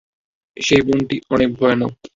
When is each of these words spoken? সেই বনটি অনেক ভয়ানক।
সেই 0.57 0.81
বনটি 0.87 1.15
অনেক 1.33 1.49
ভয়ানক। 1.57 1.93